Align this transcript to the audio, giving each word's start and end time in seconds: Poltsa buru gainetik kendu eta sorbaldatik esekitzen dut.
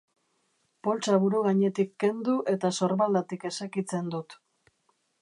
Poltsa 0.87 1.17
buru 1.25 1.41
gainetik 1.49 1.93
kendu 2.05 2.39
eta 2.57 2.75
sorbaldatik 2.81 3.49
esekitzen 3.53 4.15
dut. 4.17 4.39